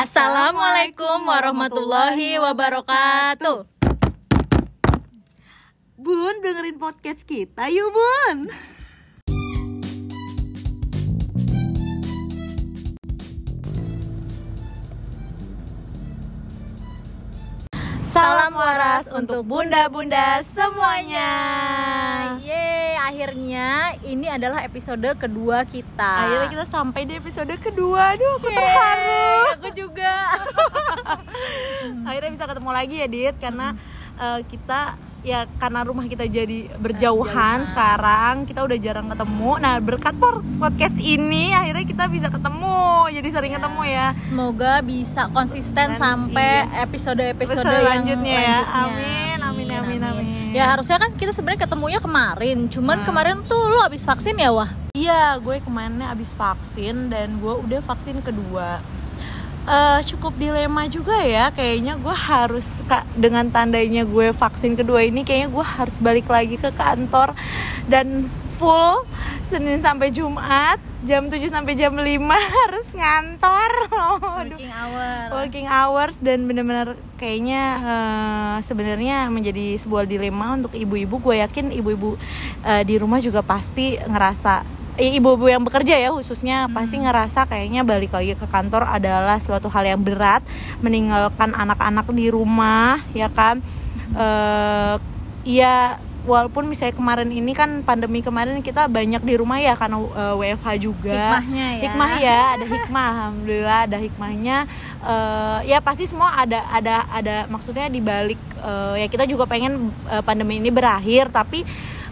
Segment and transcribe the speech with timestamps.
[0.00, 3.68] Assalamualaikum warahmatullahi wabarakatuh.
[6.00, 8.48] Bun, dengerin podcast kita yuk Bun
[18.08, 21.32] Salam waras untuk bunda-bunda semuanya.
[22.40, 26.24] Yeay, akhirnya ini adalah episode kedua kita.
[26.24, 30.14] Akhirnya kita sampai di episode kedua Aduh aku Yeay, terharu Aku juga.
[32.04, 33.72] Akhirnya bisa ketemu lagi ya Dit Karena
[34.16, 34.80] eh, kita
[35.20, 40.16] ya karena rumah kita jadi berjauhan sekarang kita udah jarang ketemu nah berkat
[40.56, 42.80] podcast ini akhirnya kita bisa ketemu
[43.12, 43.56] jadi sering Ya.
[43.60, 46.88] ketemu ya Semoga bisa konsisten Dan sampai yes.
[46.88, 48.58] episode-episode Episode yang selanjutnya ya.
[48.64, 48.80] selanjutnya.
[48.80, 50.26] Amin, amin, amin, amin.
[50.50, 53.04] Ya harusnya kan kita sebenarnya ketemunya kemarin, cuman Nah.
[53.04, 54.72] kemarin tuh lu habis vaksin ya wah.
[54.90, 58.80] Iya, gue kemarinnya abis vaksin dan gue udah vaksin kedua.
[59.68, 65.20] Eh, cukup dilema juga ya, kayaknya gue harus kak dengan tandanya gue vaksin kedua ini,
[65.20, 67.36] kayaknya gue harus balik lagi ke kantor
[67.84, 69.04] dan full
[69.44, 72.04] Senin sampai Jumat jam 7 sampai jam 5
[72.60, 73.72] harus ngantor.
[74.20, 75.12] Working hour.
[75.32, 82.16] working hours dan benar-benar kayaknya eh, sebenarnya menjadi sebuah dilema untuk ibu-ibu gue yakin ibu-ibu
[82.64, 88.10] eh, di rumah juga pasti ngerasa ibu-ibu yang bekerja ya khususnya pasti ngerasa kayaknya balik
[88.10, 90.42] lagi ke kantor adalah suatu hal yang berat.
[90.82, 93.62] Meninggalkan anak-anak di rumah ya kan?
[95.46, 100.34] Ya walaupun misalnya kemarin ini kan pandemi kemarin kita banyak di rumah ya karena eh,
[100.36, 101.16] WFH juga.
[101.16, 101.82] Hikmahnya ya.
[101.84, 104.56] hikmah ya ada hikmah alhamdulillah ada hikmahnya.
[105.00, 109.92] Eh, ya pasti semua ada ada ada maksudnya di balik eh, ya kita juga pengen
[110.24, 111.64] pandemi ini berakhir tapi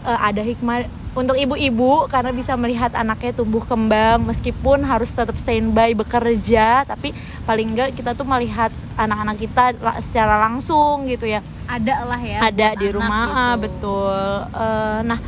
[0.05, 5.91] eh, ada hikmah untuk ibu-ibu karena bisa melihat anaknya tumbuh kembang meskipun harus tetap standby
[5.93, 7.11] bekerja tapi
[7.43, 9.65] paling enggak kita tuh melihat anak-anak kita
[9.99, 12.39] secara langsung gitu ya Ada lah ya.
[12.41, 13.35] ada di rumah gitu.
[13.37, 14.17] ah, betul
[14.49, 15.19] Eh, nah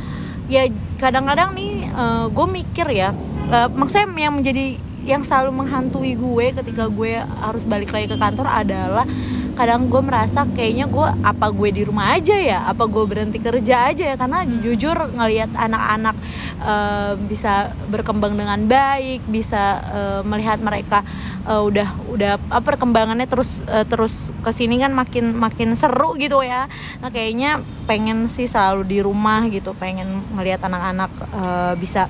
[0.47, 0.63] ya
[0.95, 1.91] kadang-kadang nih
[2.27, 3.11] gue mikir ya
[3.49, 4.65] eh, maksudnya yang menjadi
[5.01, 9.05] yang selalu menghantui gue ketika gue harus balik lagi ke kantor adalah
[9.53, 12.65] kadang gue merasa kayaknya gue apa gue di rumah aja ya?
[12.65, 14.15] Apa gue berhenti kerja aja ya?
[14.15, 16.15] Karena jujur ngelihat anak-anak
[16.61, 21.03] eh, bisa berkembang dengan baik bisa eh, melihat mereka
[21.45, 26.41] eh, udah udah apa perkembangannya terus eh, terus ke sini kan makin makin seru gitu
[26.41, 26.65] ya.
[27.03, 32.07] Nah kayaknya pengen sih selalu di rumah gitu pengen ngelihat anak-anak eh, bisa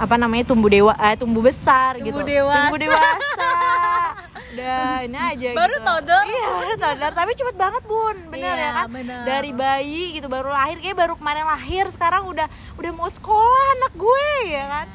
[0.00, 2.40] apa namanya tumbuh dewa eh tumbuh besar Tumbuh gitu.
[2.40, 2.72] dewasa.
[2.72, 3.28] tumbuh dewasa
[4.52, 5.86] udah ini aja Baru gitu.
[5.86, 6.24] toddler?
[6.26, 7.12] iya baru toddler.
[7.12, 8.16] Tapi cepet banget bun.
[8.28, 8.86] Bener Iya, ya kan?
[8.88, 9.20] bener.
[9.22, 10.76] dari bayi gitu baru lahir.
[10.78, 11.84] Kayak baru kemarin lahir.
[11.88, 14.86] Sekarang udah udah mau sekolah anak gue ya kan?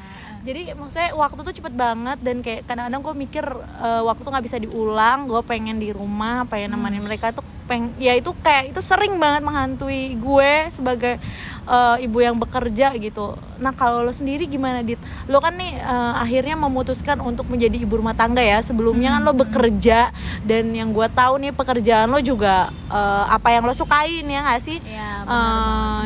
[0.42, 2.18] Jadi maksudnya waktu tuh cepet banget.
[2.20, 3.44] Dan kayak kadang-kadang gue mikir
[3.80, 5.24] eh, waktu tuh nggak bisa diulang.
[5.24, 7.06] Gue pengen di rumah pengen nemenin Hmm.
[7.06, 11.18] mereka tuh peng ya itu kayak itu sering banget menghantui gue sebagai
[11.66, 13.34] eh, ibu yang bekerja gitu.
[13.58, 14.96] Nah kalau lo sendiri gimana dit?
[15.26, 18.62] Lo kan nih eh, akhirnya memutuskan untuk menjadi ibu rumah tangga ya.
[18.62, 19.42] Sebelumnya kan lo Hmm.
[19.42, 24.40] bekerja dan yang gue tahu nih pekerjaan lo juga eh, apa yang lo sukain ya
[24.46, 24.78] nggak sih?
[24.78, 26.04] Benar Eh,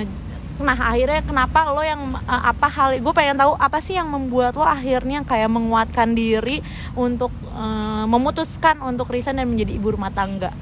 [0.61, 4.65] nah akhirnya kenapa lo yang apa hal gue pengen tahu apa sih yang membuat lo
[4.65, 6.61] akhirnya kayak menguatkan diri
[6.93, 10.53] untuk eh, memutuskan untuk resign dan menjadi ibu rumah tangga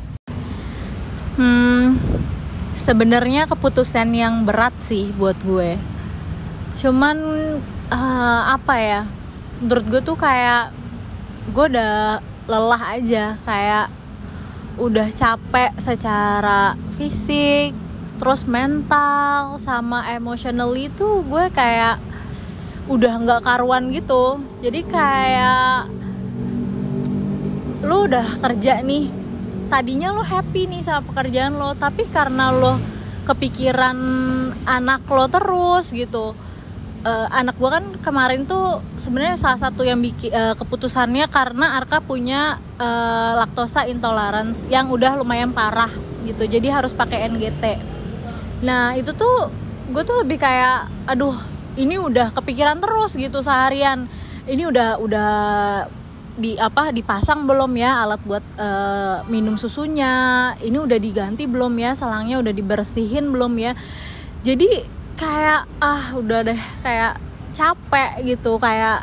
[1.38, 1.94] Hmm,
[2.74, 5.78] sebenarnya keputusan yang berat sih buat gue.
[6.82, 7.14] Cuman
[7.94, 9.06] eh, apa ya?
[9.62, 10.74] Menurut gue tuh kayak
[11.54, 12.18] gue udah
[12.50, 13.86] lelah aja, kayak
[14.82, 17.70] udah capek secara fisik,
[18.18, 22.02] terus mental sama emotionally tuh gue kayak
[22.90, 24.42] udah nggak karuan gitu.
[24.58, 25.86] Jadi kayak
[27.86, 29.17] lu udah kerja nih
[29.68, 32.80] tadinya lo happy nih sama pekerjaan lo tapi karena lo
[33.28, 33.98] kepikiran
[34.64, 36.32] anak lo terus gitu.
[37.06, 42.02] Eh, anak gua kan kemarin tuh sebenarnya salah satu yang bikin eh, keputusannya karena Arka
[42.02, 45.92] punya eh, laktosa intolerance yang udah lumayan parah
[46.26, 47.64] gitu jadi harus pakai NGT
[48.66, 49.54] nah itu tuh
[49.94, 51.38] gue tuh lebih kayak aduh
[51.78, 54.10] ini udah kepikiran terus gitu seharian.
[54.50, 55.32] Ini udah udah
[56.38, 58.06] di apa dipasang belum ya?
[58.06, 60.54] Alat buat eh, minum susunya.
[60.62, 61.98] Ini udah diganti belum ya?
[61.98, 63.74] Selangnya udah dibersihin belum ya?
[64.46, 64.86] Jadi
[65.18, 66.60] kayak ah udah deh.
[66.86, 67.18] Kayak
[67.50, 68.56] capek gitu.
[68.62, 69.02] Kayak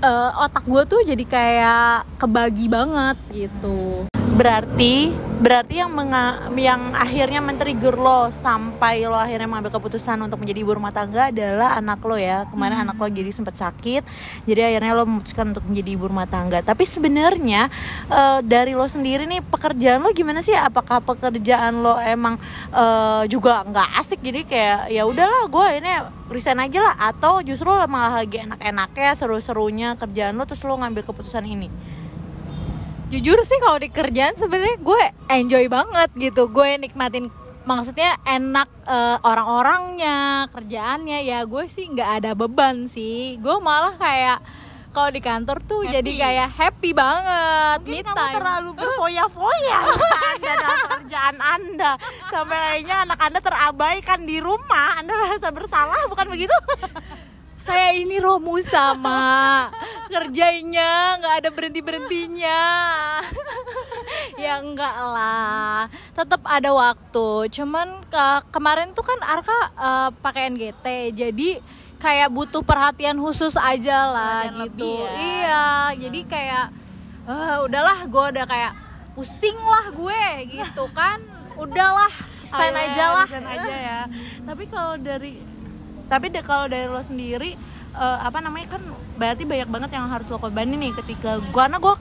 [0.00, 7.38] eh, otak gue tuh jadi kayak kebagi banget gitu berarti berarti yang menga, yang akhirnya
[7.42, 12.18] men-trigger lo sampai lo akhirnya mengambil keputusan untuk menjadi ibu rumah tangga adalah anak lo
[12.18, 12.46] ya.
[12.50, 12.84] Kemarin Hmm.
[12.90, 14.02] anak lo jadi sempat sakit
[14.46, 16.62] jadi akhirnya lo memutuskan untuk menjadi ibu rumah tangga.
[16.66, 17.70] Tapi sebenarnya
[18.10, 20.54] eh, dari lo sendiri nih pekerjaan lo gimana sih?
[20.54, 22.34] Apakah pekerjaan lo emang
[22.74, 24.18] eh, juga nggak asik?
[24.18, 25.90] Jadi kayak ya udahlah gue ini
[26.30, 26.94] resign aja lah.
[27.10, 31.93] Atau justru lo malah lagi enak-enaknya seru-serunya kerjaan lo terus lo ngambil keputusan ini
[33.12, 36.48] jujur sih kalau di kerjaan sebenarnya gue enjoy banget gitu.
[36.48, 37.28] Gue nikmatin
[37.64, 41.24] maksudnya enak eh, orang-orangnya kerjaannya.
[41.24, 43.36] Ya gue sih nggak ada beban sih.
[43.40, 44.38] Gue malah kayak
[44.94, 45.94] kalau di kantor tuh Happy.
[45.98, 47.78] jadi kayak happy banget.
[47.82, 48.36] Mungkin me kamu time.
[48.38, 49.78] terlalu berfoya-foya
[50.30, 51.92] Anda dalam kerjaan Anda.
[52.30, 55.02] Sampai kayaknya anak Anda terabaikan di rumah.
[55.02, 56.54] Anda merasa bersalah, bukan begitu?
[57.64, 59.72] saya ini romu sama
[60.06, 62.60] kerjanya nggak ada berhenti berhentinya
[64.36, 65.88] ya enggak lah.
[66.12, 67.28] Tetap ada waktu.
[67.50, 71.50] Cuman ke- kemarin tuh kan Arka eh, pakai NGT jadi
[71.96, 75.08] kayak butuh perhatian khusus aja lah gitu lebih ya.
[75.16, 75.64] iya
[75.96, 76.66] jadi kayak
[77.24, 78.72] "Ah, udahlah gue udah kayak
[79.14, 80.22] pusing lah gue
[80.52, 81.16] gitu kan.
[81.54, 82.10] Udahlah
[82.42, 83.26] sign Ayo, aja lah.
[83.30, 84.00] aja ya.
[84.42, 85.38] Tapi kalau dari
[86.08, 87.56] Tapi de- kalau dari lo sendiri
[87.94, 88.82] eh, Apa namanya kan
[89.14, 91.94] Berarti banyak banget yang harus lo korbanin nih Ketika Karena gue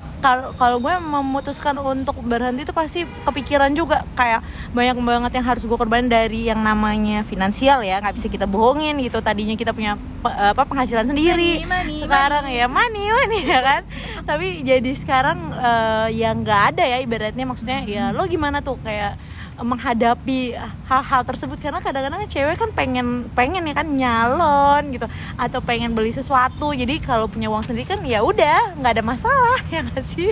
[0.57, 4.07] Kalau gue memutuskan untuk berhenti itu pasti kepikiran juga.
[4.15, 4.39] Kayak
[4.71, 8.95] banyak banget yang harus gue korbanin Dari yang namanya finansial ya nggak bisa kita bohongin
[9.03, 9.19] gitu.
[9.19, 11.59] Tadinya kita punya apa penghasilan sendiri.
[11.59, 13.81] Money, money, sekarang ya money money ya kan?
[14.23, 17.44] Tapi jadi sekarang eh, yang nggak ada ya ibaratnya.
[17.44, 18.79] Maksudnya ya lo gimana tuh?
[18.79, 19.19] Kayak
[19.61, 20.57] menghadapi
[20.89, 21.57] hal-hal tersebut.
[21.61, 25.05] Karena kadang-kadang cewek kan pengen pengen ya kan nyalon gitu.
[25.38, 26.73] Atau pengen beli sesuatu.
[26.73, 30.31] Jadi kalau punya uang sendiri kan ya udah nggak ada masalah ya nggak sih?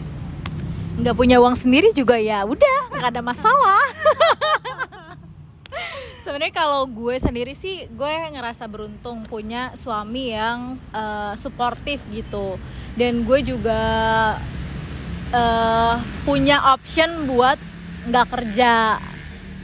[1.02, 3.84] Nggak punya uang sendiri juga ya udah nggak ada masalah.
[6.22, 12.62] Sebenarnya kalau gue sendiri sih gue ngerasa beruntung punya suami yang eh, suportif gitu.
[12.94, 13.82] Dan gue juga
[15.34, 15.96] eh,
[16.28, 17.58] punya option buat
[18.02, 18.98] nggak kerja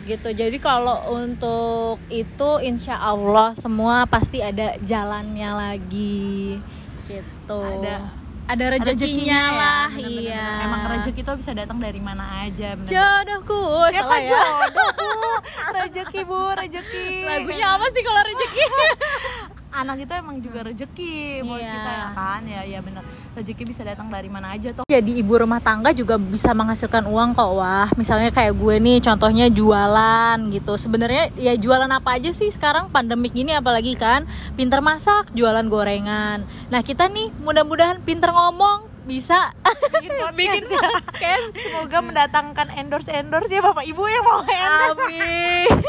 [0.08, 0.30] gitu.
[0.32, 6.58] Jadi kalau untuk itu insya Allah semua pasti ada jalannya lagi.
[7.06, 7.60] Gitu.
[7.84, 8.16] Ada-
[8.48, 10.24] ada rezekinya ya, lah bener-bener.
[10.24, 10.48] iya.
[10.64, 12.88] Emang rezeki itu bisa datang dari mana aja bener.
[12.88, 13.60] jodohku
[13.92, 14.30] ya salah kan ya.
[14.32, 15.32] jodoh bu
[15.76, 17.08] rezeki bu rezeki.
[17.28, 18.64] Lagunya apa sih kalau rezeki
[19.78, 21.72] anak itu emang juga rezeki buat Iya.
[21.72, 22.42] kita ya kan?
[22.44, 23.04] Ya ya bener.
[23.32, 24.82] Rezeki bisa datang dari mana aja toh.
[24.84, 27.86] Jadi ibu rumah tangga juga bisa menghasilkan uang kok wah.
[27.94, 30.74] Misalnya kayak gue nih contohnya jualan gitu.
[30.76, 33.54] Sebenarnya ya jualan apa aja sih sekarang pandemik gini?
[33.54, 36.42] Apalagi kan pinter masak jualan gorengan.
[36.68, 39.56] Nah kita nih mudah-mudahan pinter ngomong bisa.
[40.38, 41.46] Bikin podcast.
[41.56, 45.02] Semoga mendatangkan endorse endorse ya bapak ibu yang mau endorse.
[45.08, 45.68] Amin.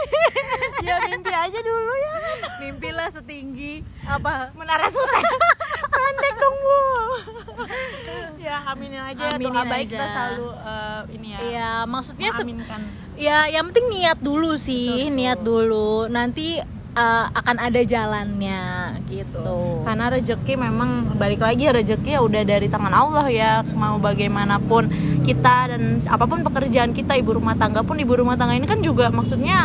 [0.78, 2.12] Ya mimpi aja dulu ya.
[2.60, 4.54] Mimpilah setinggi apa?
[4.54, 5.26] Menara sutet
[5.92, 6.80] pendek dong bu.
[8.38, 9.98] Ya aminin aja Aminin doa baik aja.
[9.98, 11.38] kita selalu eh, ini ya.
[11.42, 12.46] Iya, maksudnya se-
[13.18, 15.18] ya yang penting niat dulu sih, Betul, betul.
[15.18, 15.90] niat dulu.
[16.08, 16.48] Nanti
[16.98, 19.86] uh, akan ada jalannya gitu.
[19.86, 24.90] karena rezeki memang balik lagi rezeki ya udah dari tangan Allah ya mau bagaimanapun
[25.22, 28.82] kita dan apa pun pekerjaan kita ibu rumah tangga pun ibu rumah tangga ini kan
[28.82, 29.58] juga maksudnya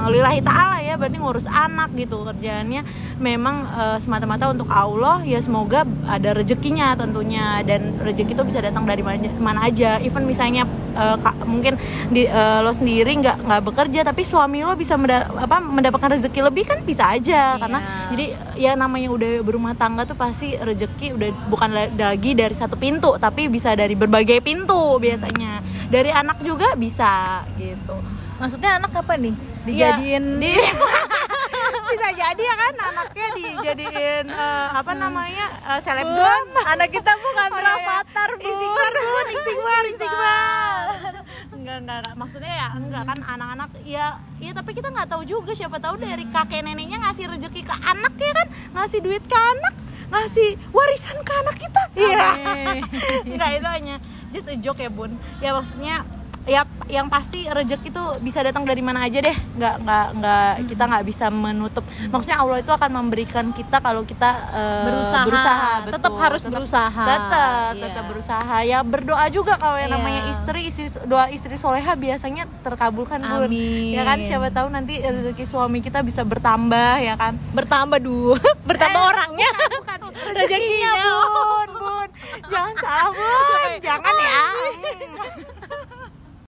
[0.00, 2.24] eh, lillahi ta'ala ya berarti ngurus anak gitu.
[2.24, 2.82] Kerjaannya
[3.16, 7.60] memang eh, semata-mata untuk Allah ya semoga ada rezekinya tentunya.
[7.60, 10.00] Dan rezeki itu bisa datang dari mana, mana aja.
[10.00, 11.76] Even misalnya eh, ka- mungkin
[12.08, 16.40] di, eh, lo sendiri nggak nggak bekerja tapi suami lo bisa menda- apa, mendapatkan rezeki
[16.42, 17.56] lebih kan bisa aja.
[17.56, 18.08] Karena Iya.
[18.10, 18.24] jadi
[18.56, 23.16] ya namanya udah berumah tangga tuh pasti rezeki udah bukan la- lagi dari satu pintu
[23.16, 25.60] tapi bisa dari berbagai pintu biasanya.
[25.90, 27.96] Dari anak juga bisa gitu.
[28.38, 29.34] Maksudnya anak apa nih?
[29.62, 30.24] Iya, Dijadiin.
[30.38, 30.56] di-
[31.90, 37.58] bisa jadi ya kan anaknya dijadiin eh, apa namanya eh, selebgram anak kita bukan Oh,
[37.58, 37.66] iya.
[37.68, 38.94] rapatar, Bun.
[39.28, 40.86] Istighfar istighfar
[41.50, 44.06] Enggak, enggak, enggak, maksudnya ya enggak kan anak-anak ya
[44.38, 48.14] ya tapi kita nggak tahu juga siapa tahu dari kakek neneknya ngasih rezeki ke anak
[48.16, 48.46] ya kan?
[48.72, 49.74] Ngasih duit ke anak
[50.10, 51.82] ngasih warisan ke anak kita.
[51.92, 52.28] Iya.
[53.24, 53.96] Enggak itu hanya
[54.30, 55.12] just a joke ya bun.
[55.38, 56.06] Ya maksudnya
[56.50, 59.36] ya yang pasti rezeki itu bisa datang dari mana aja deh.
[59.54, 61.80] Nggak nggak nggak kita nggak bisa menutup.
[62.04, 65.24] Maksudnya Allah itu akan memberikan kita kalau kita eh, Berusaha.
[65.24, 67.04] berusaha Tetap harus berusaha.
[67.06, 68.56] tetap tetap berusaha.
[68.62, 69.96] Ya berdoa juga kalau yang Iya.
[69.96, 73.46] namanya istri istri doa istri soleha biasanya terkabulkan bun.
[73.46, 73.94] Amin.
[73.94, 74.18] ya kan?
[74.20, 77.38] Siapa tahu nanti rezeki suami kita bisa bertambah ya kan?
[77.52, 78.34] Bertambah dulu,
[78.68, 79.50] bertambah Eh, orangnya.
[79.72, 79.98] bukan
[80.36, 82.08] Rezekinya, bun bun.
[82.44, 83.68] Jangan salah bun.
[83.86, 84.42] Jangan ya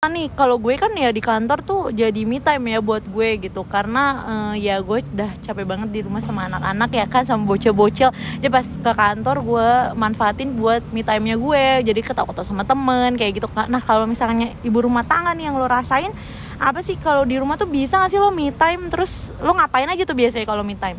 [0.02, 3.62] nih kalau gue kan ya di kantor tuh jadi me time ya buat gue gitu.
[3.70, 8.10] Karena uh, ya gue udah capek banget di rumah sama anak-anak ya kan sama bocil-bocil.
[8.42, 11.86] Jadi pas ke kantor gue manfaatin buat me time nya gue.
[11.86, 13.48] Jadi ketawa-ketawa sama temen kayak gitu.
[13.54, 16.10] Nah kalau misalnya ibu rumah tangga nih yang lo rasain
[16.58, 18.90] apa sih kalau di rumah tuh bisa gak sih lo me time?
[18.90, 20.98] Terus lo ngapain aja tuh biasanya kalau me time?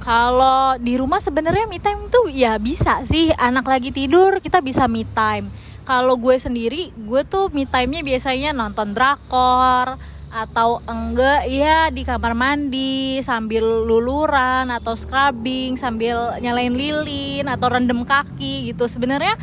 [0.00, 3.28] Kalau di rumah sebenarnya me time tuh ya bisa sih.
[3.36, 5.52] Anak lagi tidur kita bisa me time
[5.84, 9.98] kalau gue sendiri gue tuh me time-nya biasanya nonton drakor
[10.30, 18.06] atau enggak ya di kamar mandi sambil luluran atau scrubbing sambil nyalain lilin atau rendem
[18.06, 18.86] kaki gitu.
[18.86, 19.34] Sebenarnya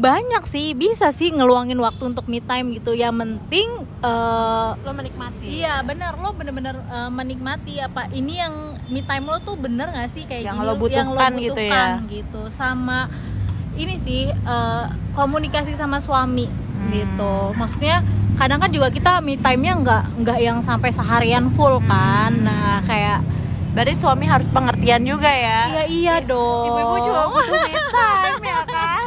[0.00, 2.94] banyak sih bisa sih ngeluangin waktu untuk me time gitu.
[2.94, 3.68] Yang penting
[4.06, 5.60] uh, lo menikmati.
[5.60, 8.54] iya benar lo bener-bener uh, menikmati apa ini yang
[8.86, 10.30] me time lo tuh bener gak sih?
[10.30, 11.84] Kayak yang gini lo butuhkan, yang lo butuhkan gitu ya.
[12.06, 12.42] gitu.
[12.54, 13.10] Sama
[13.78, 16.90] ini sih uh, komunikasi sama suami hmm.
[16.90, 17.34] gitu.
[17.54, 18.02] Maksudnya
[18.40, 22.32] kadang kan juga kita me time-nya nggak nggak yang sampai seharian full kan.
[22.32, 22.46] Hmm.
[22.48, 23.20] nah kayak
[23.70, 25.60] berarti suami harus pengertian juga ya?
[25.70, 26.66] Iya iya dong.
[26.74, 29.04] ibu-ibu juga butuh me time ya kan?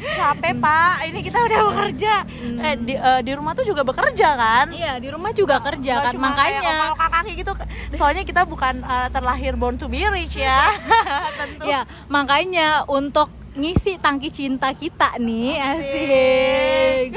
[0.00, 0.64] Capek hmm.
[0.64, 0.94] pak.
[1.06, 2.14] Ini kita udah bekerja.
[2.24, 2.58] Hmm.
[2.64, 4.66] eh di, uh, di rumah tuh juga bekerja kan?
[4.74, 6.12] Iya di rumah juga kerja kan.
[6.16, 6.96] cuma makanya.
[6.96, 7.52] kaki gitu.
[7.94, 10.72] Soalnya kita bukan uh, terlahir born to be rich ya.
[11.38, 11.68] Tentu.
[11.68, 17.08] ya makanya untuk ngisi tangki cinta kita nih asik.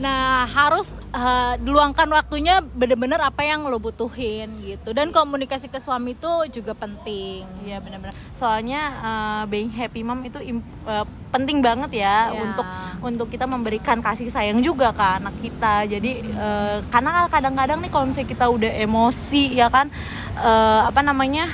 [0.00, 6.16] Nah harus uh, diluangkan waktunya bener-bener apa yang lo butuhin gitu dan komunikasi ke suami
[6.16, 7.44] itu juga penting.
[7.68, 8.16] Iya bener-bener.
[8.32, 10.40] Soalnya uh, being happy mom itu
[10.88, 12.44] uh, penting banget ya yeah.
[12.48, 12.66] untuk
[13.04, 15.84] untuk kita memberikan kasih sayang juga ke anak kita.
[15.84, 19.92] Jadi uh, karena kadang-kadang nih kalau misalnya kita udah emosi ya kan
[20.40, 21.52] uh, apa namanya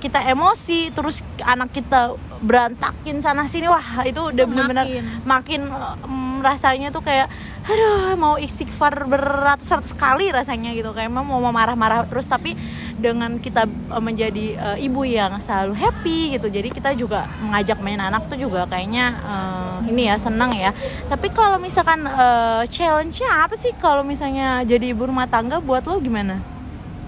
[0.00, 4.86] kita emosi terus anak kita berantakin sana sini wah itu udah benar-benar
[5.24, 5.68] makin,
[6.04, 7.28] um, rasanya tuh kayak
[7.64, 10.92] aduh mau istighfar beratus-ratus kali rasanya gitu.
[10.92, 12.52] Kayak mau mau marah-marah terus tapi
[13.00, 18.00] dengan kita uh, menjadi uh, ibu yang selalu happy gitu jadi kita juga mengajak main
[18.00, 20.72] anak tuh juga kayaknya uh, ini ya senang ya.
[21.08, 23.72] Tapi kalau misalkan uh, challenge-nya apa sih?
[23.80, 26.53] Kalau misalnya jadi ibu rumah tangga buat lo gimana?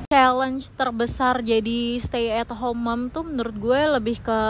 [0.06, 4.40] Challenge terbesar jadi stay at home mom tuh menurut gue lebih ke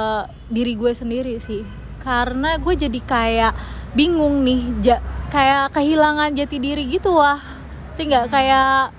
[0.52, 1.64] diri gue sendiri sih.
[2.04, 3.52] Karena gue jadi kayak
[3.96, 4.96] bingung nih ja,
[5.32, 7.40] kayak kehilangan jati diri gitu wah.
[7.96, 8.92] Tinggal kayak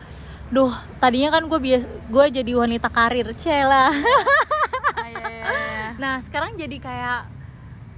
[0.50, 3.94] duh tadinya kan gue bias gue jadi wanita karir cela.
[3.94, 5.88] Ah, iya, iya, iya.
[6.02, 7.22] nah sekarang jadi kayak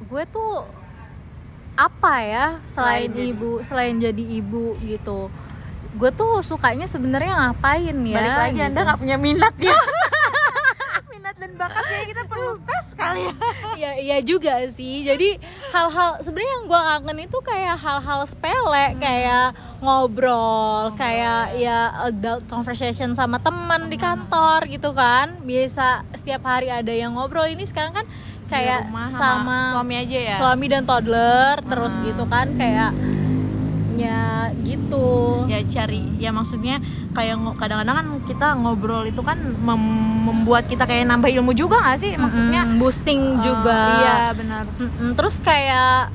[0.03, 0.67] gue tuh
[1.79, 3.65] apa ya selain, selain ibu jadi.
[3.71, 5.31] selain jadi ibu gitu
[5.97, 8.67] gue tuh sukanya sebenarnya ngapain ya balik lagi gitu.
[8.69, 9.73] anda nggak punya minat ya?
[11.09, 13.33] Minat dan bakatnya kita perlu tes kali ya.
[13.79, 15.07] Iya iya juga sih.
[15.07, 15.41] Jadi
[15.73, 18.99] hal-hal sebenarnya yang gue kangen itu kayak hal-hal sepele hmm.
[19.01, 19.47] kayak
[19.81, 23.91] ngobrol, kayak ya adult conversation sama teman hmm.
[23.91, 25.41] di kantor gitu kan.
[25.41, 27.49] Biasa setiap hari ada yang ngobrol.
[27.49, 28.05] Ini sekarang kan
[28.45, 30.35] kayak sama, sama suami aja ya?
[30.37, 32.03] suami dan toddler terus hmm.
[32.13, 32.53] gitu kan.
[32.59, 32.93] Kayak
[33.99, 35.07] ya gitu.
[35.51, 36.03] Ya cari.
[36.15, 36.79] Ya maksudnya
[37.11, 39.83] kayak kadang-kadang kan kita ngobrol itu kan mem
[40.29, 42.13] membuat kita kayak nambah ilmu juga gak sih?
[42.15, 43.79] Maksudnya mm -hmm, boosting uh, juga.
[43.99, 44.63] iya benar.
[44.77, 46.13] Mm -hmm, terus kayak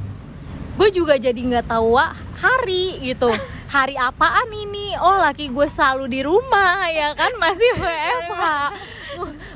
[0.75, 1.99] gue juga jadi nggak tahu
[2.41, 3.31] hari gitu.
[3.75, 4.95] Hari apaan ini?
[5.03, 7.35] Oh laki gue selalu di rumah ya kan?
[7.43, 8.45] Masih WFH.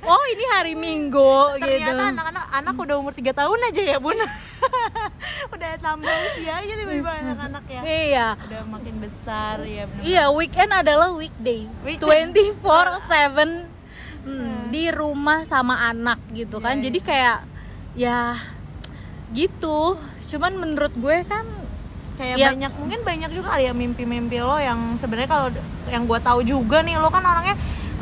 [0.07, 2.03] oh ini hari Minggu Ternyata gitu.
[2.15, 4.15] anak-anak anak udah umur 3 tahun aja ya bun
[5.55, 7.81] udah tambah usia aja tiba-tiba anak-anak ya.
[7.83, 8.29] Iya.
[8.39, 10.03] Udah makin besar ya bener.
[10.05, 11.75] Iya weekend adalah weekdays.
[11.99, 13.69] Twenty four seven
[14.25, 16.79] hmm, di rumah sama anak gitu kan.
[16.79, 17.39] yeah, jadi kayak
[17.99, 18.21] ya
[19.35, 19.99] gitu.
[20.29, 21.47] Cuman menurut gue kan
[22.19, 22.51] kayak ya.
[22.51, 25.49] banyak mungkin banyak juga kali ya mimpi-mimpi lo yang sebenarnya kalau
[25.87, 27.55] yang gue tahu juga nih lo kan orangnya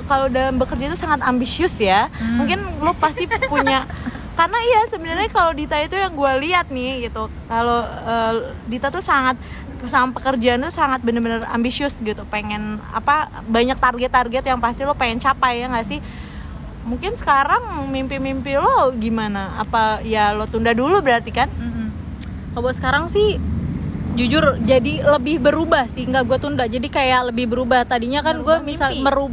[0.08, 2.08] kalau dalam bekerja itu sangat ambisius ya.
[2.16, 2.40] Hmm.
[2.40, 3.85] mungkin lo pasti punya
[4.37, 7.33] karena iya sebenarnya kalau Dita itu yang gue lihat nih gitu.
[7.49, 9.40] Kalau uh, Dita tuh sangat
[9.88, 12.21] sama pekerjaan tuh sangat bener-bener ambisius gitu.
[12.28, 16.05] Pengen apa banyak target-target yang pasti lo pengen capai ya nggak sih?
[16.85, 19.57] Mungkin sekarang mimpi-mimpi lo gimana?
[19.57, 21.49] Apa ya lo tunda dulu berarti kan?
[21.57, 21.88] Mm -hmm.
[22.52, 23.40] kalau sekarang sih
[24.21, 26.05] jujur jadi lebih berubah sih.
[26.05, 26.64] Nggak gue tunda.
[26.69, 27.88] Jadi kayak lebih berubah.
[27.88, 29.33] Tadinya kan gue misal merub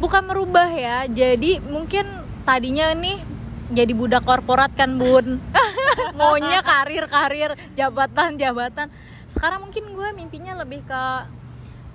[0.00, 1.04] bukan merubah ya.
[1.04, 2.08] Jadi mungkin
[2.48, 3.35] tadinya nih
[3.72, 5.40] jadi budak korporat kan bun.
[6.18, 8.88] Maunya karir karir jabatan jabatan
[9.26, 11.02] sekarang mungkin gue mimpinya lebih ke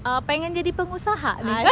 [0.04, 1.64] uh, pengen jadi pengusaha nih.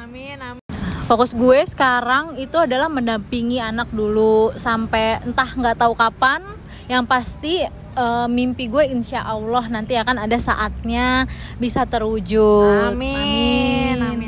[0.00, 0.64] Amin amin
[1.04, 6.40] fokus gue sekarang itu adalah mendampingi anak dulu sampai entah nggak tahu kapan.
[6.88, 11.28] Yang pasti eh, mimpi gue insya Allah nanti akan ada saatnya
[11.60, 12.96] bisa terwujud.
[12.96, 14.23] Amin, amin, amin,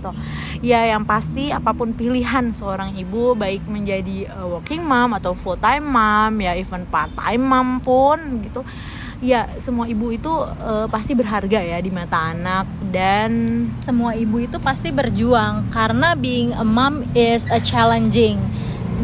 [0.00, 0.14] betul.
[0.64, 5.60] Ya, yang pasti apa pun pilihan seorang ibu, baik menjadi uh, working mom atau full
[5.60, 8.64] time mom, ya even part time mom pun gitu.
[9.20, 10.32] Ya, semua ibu itu
[10.64, 16.56] uh, pasti berharga ya di mata anak dan semua ibu itu pasti berjuang karena being
[16.56, 18.40] a mom is a challenging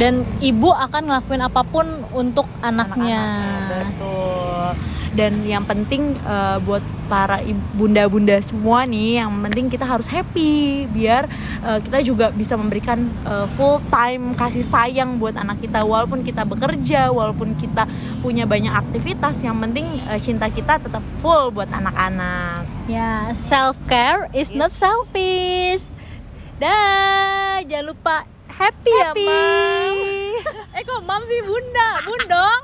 [0.00, 1.85] dan ibu akan ngelakuin apa pun
[2.17, 3.37] untuk anaknya.
[3.37, 3.81] anak-anaknya.
[3.93, 4.69] Betul.
[5.16, 7.40] Dan yang penting uh, buat para
[7.73, 11.25] bunda-bunda semua nih, yang penting kita harus happy biar
[11.64, 16.44] uh, kita juga bisa memberikan uh, full time kasih sayang buat anak kita walaupun kita
[16.44, 17.88] bekerja, walaupun kita
[18.20, 22.68] punya banyak aktivitas, yang penting uh, cinta kita tetap full buat anak-anak.
[22.85, 25.88] Ya, self care is not selfish.
[26.61, 28.16] Dah, jangan lupa
[28.52, 29.25] happy, Happy.
[29.25, 29.96] ya, Mam.
[30.76, 32.62] eh kok Mam sih Bunda, Bundong.